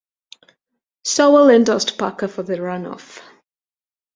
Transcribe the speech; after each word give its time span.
Sowell 1.03 1.49
endorsed 1.51 1.99
Parker 1.99 2.27
for 2.27 2.41
the 2.41 2.59
run 2.59 2.87
off. 2.87 3.21